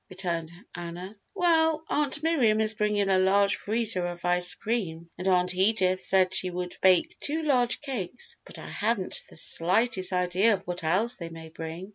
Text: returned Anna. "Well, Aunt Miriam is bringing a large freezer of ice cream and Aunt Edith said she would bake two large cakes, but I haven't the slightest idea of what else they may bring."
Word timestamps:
returned 0.09 0.51
Anna. 0.73 1.15
"Well, 1.35 1.83
Aunt 1.87 2.23
Miriam 2.23 2.59
is 2.59 2.73
bringing 2.73 3.07
a 3.07 3.19
large 3.19 3.57
freezer 3.57 4.03
of 4.07 4.25
ice 4.25 4.55
cream 4.55 5.11
and 5.15 5.27
Aunt 5.27 5.53
Edith 5.53 6.01
said 6.01 6.33
she 6.33 6.49
would 6.49 6.75
bake 6.81 7.15
two 7.19 7.43
large 7.43 7.81
cakes, 7.81 8.35
but 8.43 8.57
I 8.57 8.65
haven't 8.67 9.21
the 9.29 9.35
slightest 9.37 10.11
idea 10.11 10.55
of 10.55 10.63
what 10.65 10.83
else 10.83 11.17
they 11.17 11.29
may 11.29 11.49
bring." 11.49 11.89